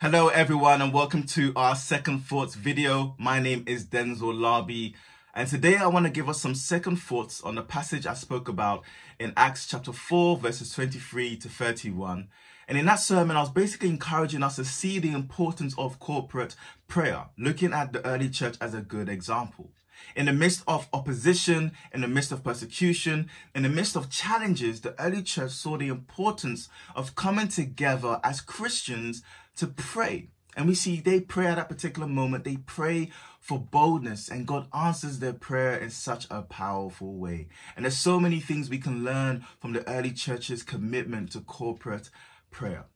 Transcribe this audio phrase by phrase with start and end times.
[0.00, 3.16] Hello everyone and welcome to our second thoughts video.
[3.18, 4.94] My name is Denzel Labi
[5.34, 8.48] and today I want to give us some second thoughts on the passage I spoke
[8.48, 8.84] about
[9.18, 12.28] in Acts chapter 4 verses 23 to 31.
[12.68, 16.54] And in that sermon I was basically encouraging us to see the importance of corporate
[16.86, 19.72] prayer, looking at the early church as a good example.
[20.16, 24.80] In the midst of opposition, in the midst of persecution, in the midst of challenges,
[24.80, 29.22] the early church saw the importance of coming together as Christians
[29.56, 30.28] to pray.
[30.56, 32.44] And we see they pray at that particular moment.
[32.44, 37.46] They pray for boldness, and God answers their prayer in such a powerful way.
[37.76, 42.10] And there's so many things we can learn from the early church's commitment to corporate
[42.50, 42.86] prayer.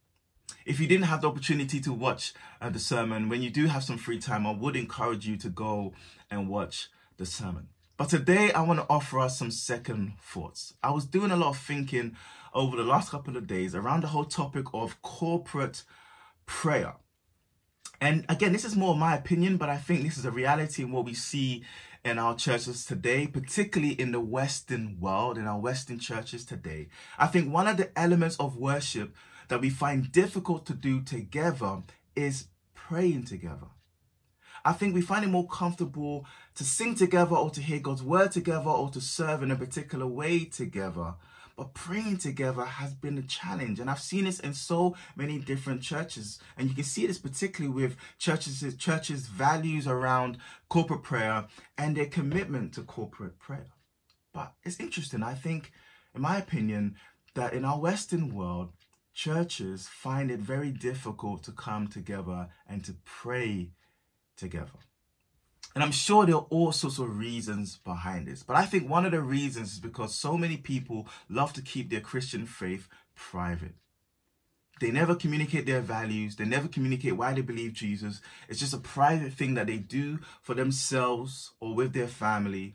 [0.65, 3.85] If you didn't have the opportunity to watch uh, the sermon, when you do have
[3.85, 5.93] some free time, I would encourage you to go
[6.31, 7.69] and watch the sermon.
[7.97, 10.75] But today I want to offer us some second thoughts.
[10.83, 12.17] I was doing a lot of thinking
[12.55, 15.85] over the last couple of days around the whole topic of corporate
[16.47, 16.95] prayer.
[18.01, 20.91] And again, this is more my opinion, but I think this is a reality in
[20.91, 21.63] what we see
[22.05, 26.89] in our churches today, particularly in the Western world, in our Western churches today.
[27.17, 29.15] I think one of the elements of worship
[29.53, 31.83] that we find difficult to do together
[32.17, 33.67] is praying together.
[34.65, 38.33] I think we find it more comfortable to sing together or to hear God's word
[38.33, 41.17] together or to serve in a particular way together.
[41.55, 43.79] But praying together has been a challenge.
[43.79, 46.39] And I've seen this in so many different churches.
[46.57, 50.39] And you can see this particularly with churches, churches' values around
[50.71, 51.45] corporate prayer
[51.77, 53.67] and their commitment to corporate prayer.
[54.33, 55.23] But it's interesting.
[55.23, 55.73] I think,
[56.15, 56.97] in my opinion,
[57.35, 58.71] that in our Western world,
[59.15, 63.71] churches find it very difficult to come together and to pray
[64.37, 64.79] together.
[65.75, 68.43] And I'm sure there are all sorts of reasons behind this.
[68.43, 71.91] But I think one of the reasons is because so many people love to keep
[71.91, 73.75] their Christian faith private.
[74.81, 76.37] They never communicate their values.
[76.37, 78.21] They never communicate why they believe Jesus.
[78.49, 82.75] It's just a private thing that they do for themselves or with their family.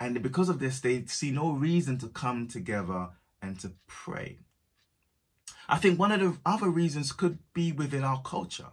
[0.00, 3.10] And because of this, they see no reason to come together
[3.42, 4.38] and to pray.
[5.70, 8.70] I think one of the other reasons could be within our culture.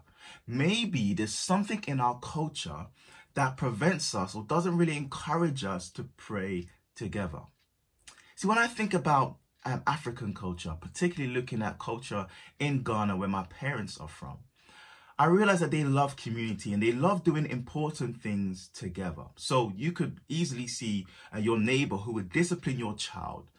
[0.48, 2.88] Maybe there's something in our culture
[3.36, 7.42] that prevents us or doesn't really encourage us to pray together.
[8.36, 12.26] See, when I think about um, African culture, particularly looking at culture
[12.60, 14.40] in Ghana where my parents are from,
[15.20, 19.26] I realize that they love community and they love doing important things together.
[19.36, 23.50] So you could easily see uh, your neighbor who would discipline your child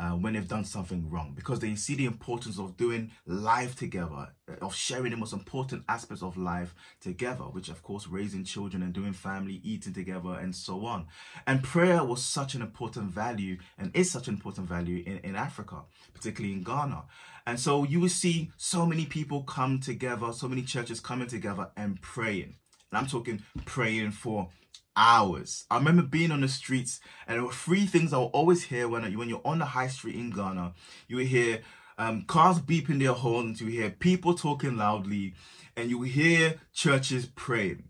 [0.00, 4.28] uh, when they've done something wrong because they see the importance of doing life together,
[4.48, 8.82] uh, of sharing the most important aspects of life together, which of course raising children
[8.82, 11.06] and doing family, eating together and so on.
[11.46, 15.36] And prayer was such an important value and is such an important value in, in
[15.36, 15.82] Africa,
[16.14, 17.04] particularly in Ghana.
[17.46, 21.70] And so you will see so many people come together, so many churches coming together
[21.76, 22.56] and praying.
[22.90, 24.48] And I'm talking praying for
[24.96, 25.64] hours.
[25.70, 28.88] I remember being on the streets, and there were three things I will always hear
[28.88, 30.74] when when you're on the high street in Ghana.
[31.08, 31.60] You hear
[31.98, 33.60] um, cars beeping their horns.
[33.60, 35.34] You hear people talking loudly,
[35.76, 37.84] and you hear churches praying.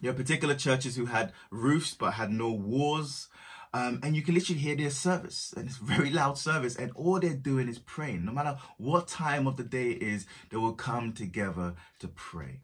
[0.00, 3.28] There are particular churches who had roofs but had no walls.
[3.74, 7.18] Um, and you can literally hear their service, and it's very loud service, and all
[7.18, 8.24] they're doing is praying.
[8.26, 12.60] No matter what time of the day it is, they will come together to pray.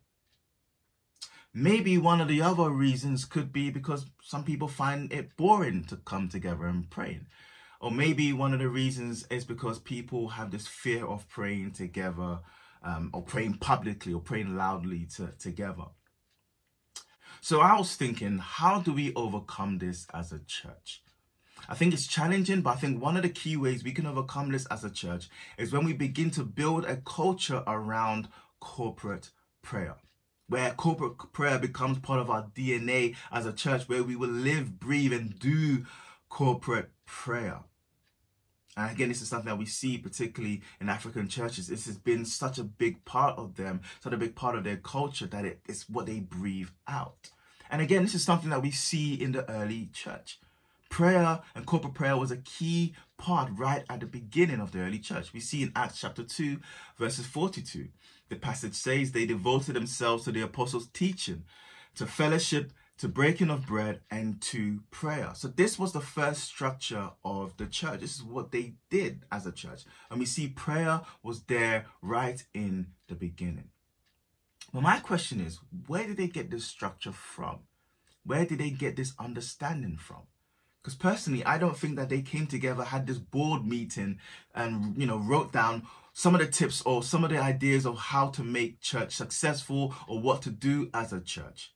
[1.60, 5.96] Maybe one of the other reasons could be because some people find it boring to
[5.96, 7.18] come together and pray.
[7.80, 12.38] Or maybe one of the reasons is because people have this fear of praying together
[12.84, 15.86] um, or praying publicly or praying loudly to, together.
[17.40, 21.02] So I was thinking, how do we overcome this as a church?
[21.68, 24.52] I think it's challenging, but I think one of the key ways we can overcome
[24.52, 28.28] this as a church is when we begin to build a culture around
[28.60, 29.30] corporate
[29.60, 29.96] prayer
[30.48, 34.80] where corporate prayer becomes part of our DNA as a church, where we will live,
[34.80, 35.84] breathe, and do
[36.28, 37.60] corporate prayer.
[38.76, 41.66] And again, this is something that we see particularly in African churches.
[41.66, 44.76] This has been such a big part of them, such a big part of their
[44.76, 47.30] culture that it is what they breathe out.
[47.70, 50.38] And again, this is something that we see in the early church.
[50.90, 54.98] Prayer and corporate prayer was a key part right at the beginning of the early
[54.98, 55.32] church.
[55.34, 56.58] We see in Acts chapter 2,
[56.96, 57.88] verses 42.
[58.30, 61.44] The passage says they devoted themselves to the apostles' teaching,
[61.96, 65.32] to fellowship, to breaking of bread, and to prayer.
[65.34, 68.00] So this was the first structure of the church.
[68.00, 69.82] This is what they did as a church.
[70.10, 73.70] And we see prayer was there right in the beginning.
[74.72, 77.60] Well, my question is, where did they get this structure from?
[78.24, 80.22] Where did they get this understanding from?
[80.88, 84.20] Because personally, I don't think that they came together, had this board meeting,
[84.54, 87.98] and you know, wrote down some of the tips or some of the ideas of
[87.98, 91.74] how to make church successful or what to do as a church.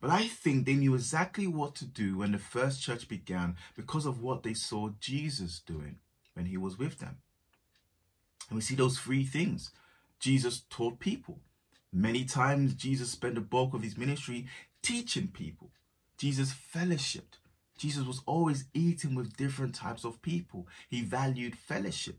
[0.00, 4.06] But I think they knew exactly what to do when the first church began because
[4.06, 5.96] of what they saw Jesus doing
[6.32, 7.18] when he was with them.
[8.48, 9.70] And we see those three things.
[10.18, 11.40] Jesus taught people.
[11.92, 14.46] Many times Jesus spent the bulk of his ministry
[14.80, 15.72] teaching people.
[16.16, 17.36] Jesus fellowshipped.
[17.76, 20.66] Jesus was always eating with different types of people.
[20.88, 22.18] He valued fellowship.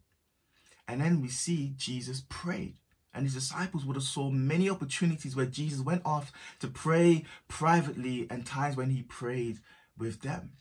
[0.88, 2.78] And then we see Jesus prayed.
[3.14, 8.28] And his disciples would have saw many opportunities where Jesus went off to pray privately
[8.30, 9.60] and times when he prayed
[9.98, 10.52] with them.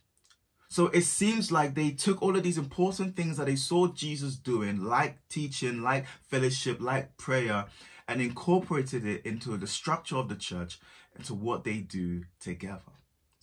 [0.68, 4.36] So it seems like they took all of these important things that they saw Jesus
[4.36, 7.66] doing, like teaching, like fellowship, like prayer,
[8.08, 10.80] and incorporated it into the structure of the church,
[11.16, 12.95] into what they do together.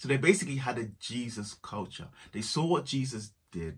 [0.04, 2.10] So they basically had a Jesus culture.
[2.34, 3.78] They saw what Jesus did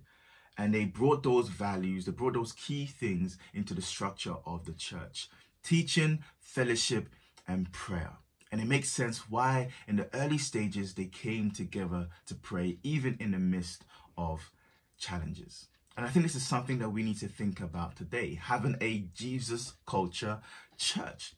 [0.57, 4.73] and they brought those values, they brought those key things into the structure of the
[4.73, 5.29] church
[5.61, 7.09] teaching, fellowship,
[7.47, 8.13] and prayer.
[8.51, 13.17] And it makes sense why, in the early stages, they came together to pray, even
[13.19, 13.85] in the midst
[14.17, 14.51] of
[14.97, 15.67] challenges.
[15.95, 19.05] And I think this is something that we need to think about today having a
[19.13, 20.39] Jesus culture
[20.75, 21.35] church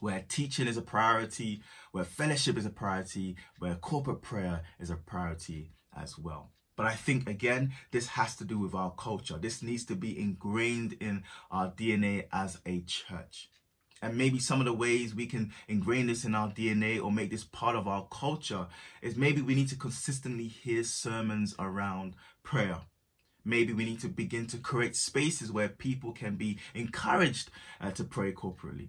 [0.00, 1.62] where teaching is a priority,
[1.92, 6.50] where fellowship is a priority, where corporate prayer is a priority as well.
[6.76, 9.38] But I think, again, this has to do with our culture.
[9.38, 13.48] This needs to be ingrained in our DNA as a church.
[14.02, 17.30] And maybe some of the ways we can ingrain this in our DNA or make
[17.30, 18.66] this part of our culture
[19.00, 22.80] is maybe we need to consistently hear sermons around prayer.
[23.42, 27.50] Maybe we need to begin to create spaces where people can be encouraged
[27.80, 28.88] uh, to pray corporately.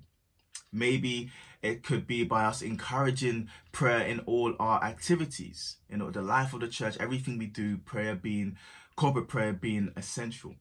[0.71, 1.31] Maybe
[1.61, 6.53] it could be by us encouraging prayer in all our activities, you know, the life
[6.53, 8.57] of the church, everything we do, prayer being,
[8.95, 10.55] corporate prayer being essential.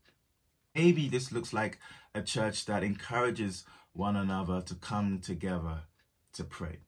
[0.75, 1.79] Maybe this looks like
[2.15, 5.83] a church that encourages one another to come together
[6.35, 6.81] to pray.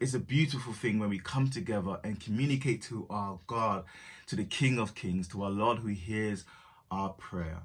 [0.00, 3.84] It's a beautiful thing when we come together and communicate to our God,
[4.28, 6.44] to the King of Kings, to our Lord who hears
[6.90, 7.62] our prayer.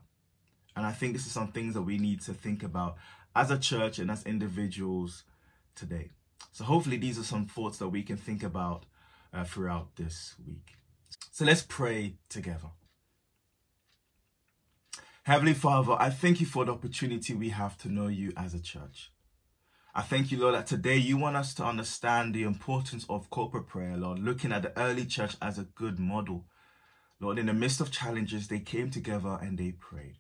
[0.76, 2.96] And I think this is some things that we need to think about
[3.36, 5.24] as a church and as individuals
[5.76, 6.12] today.
[6.52, 8.86] So hopefully these are some thoughts that we can think about
[9.34, 10.76] uh, throughout this week.
[11.32, 12.70] So let's pray together.
[15.24, 18.62] Heavenly Father, I thank you for the opportunity we have to know you as a
[18.62, 19.12] church.
[19.96, 23.68] I thank you, Lord, that today you want us to understand the importance of corporate
[23.68, 26.46] prayer, Lord, looking at the early church as a good model.
[27.20, 30.18] Lord, in the midst of challenges, they came together and they prayed.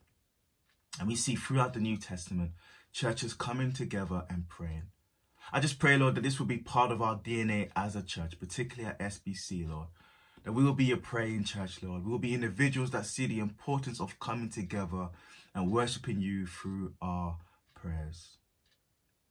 [0.99, 2.51] And we see throughout the New Testament
[2.93, 4.83] churches coming together and praying.
[5.51, 8.39] I just pray, Lord, that this will be part of our DNA as a church,
[8.39, 9.87] particularly at SBC, Lord.
[10.43, 12.05] That we will be a praying church, Lord.
[12.05, 15.09] We will be individuals that see the importance of coming together
[15.55, 17.37] and worshiping you through our
[17.75, 18.37] prayers.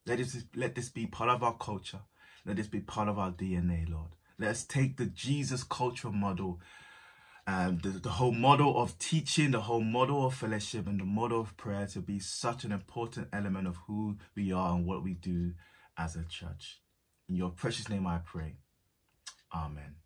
[0.06, 2.00] Let this, let this be part of our culture.
[2.44, 4.10] Let this be part of our DNA, Lord.
[4.38, 6.60] Let us take the Jesus culture model
[7.46, 11.40] um, the, the whole model of teaching, the whole model of fellowship, and the model
[11.40, 15.14] of prayer to be such an important element of who we are and what we
[15.14, 15.52] do
[15.96, 16.80] as a church.
[17.28, 18.56] In your precious name I pray.
[19.54, 20.01] Amen.